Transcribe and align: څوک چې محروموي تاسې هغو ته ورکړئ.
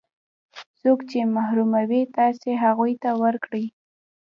څوک 0.79 0.99
چې 1.09 1.19
محروموي 1.35 2.01
تاسې 2.17 2.49
هغو 2.63 2.85
ته 3.03 3.09
ورکړئ. 3.23 3.65